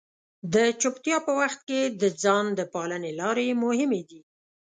[0.53, 4.21] د چپتیا په وخت کې د ځان د پالنې لارې مهمې دي.